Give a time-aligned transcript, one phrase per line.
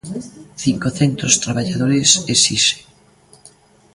[0.63, 2.79] Cincocentos traballadores esixen...